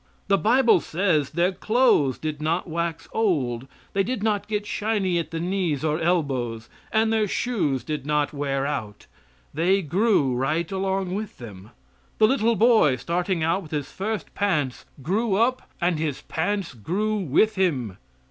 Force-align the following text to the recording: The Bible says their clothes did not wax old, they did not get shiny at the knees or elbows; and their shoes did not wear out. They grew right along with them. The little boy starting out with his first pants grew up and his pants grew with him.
The 0.29 0.37
Bible 0.39 0.79
says 0.79 1.29
their 1.29 1.51
clothes 1.51 2.17
did 2.17 2.41
not 2.41 2.67
wax 2.67 3.07
old, 3.13 3.67
they 3.93 4.01
did 4.01 4.23
not 4.23 4.47
get 4.47 4.65
shiny 4.65 5.19
at 5.19 5.29
the 5.29 5.39
knees 5.39 5.83
or 5.85 5.99
elbows; 5.99 6.69
and 6.91 7.13
their 7.13 7.27
shoes 7.27 7.83
did 7.83 8.03
not 8.03 8.33
wear 8.33 8.65
out. 8.65 9.05
They 9.53 9.83
grew 9.83 10.33
right 10.33 10.71
along 10.71 11.13
with 11.13 11.37
them. 11.37 11.69
The 12.17 12.25
little 12.27 12.55
boy 12.55 12.95
starting 12.95 13.43
out 13.43 13.61
with 13.61 13.69
his 13.69 13.91
first 13.91 14.33
pants 14.33 14.85
grew 15.03 15.35
up 15.35 15.69
and 15.79 15.99
his 15.99 16.23
pants 16.23 16.73
grew 16.73 17.17
with 17.17 17.53
him. 17.53 17.97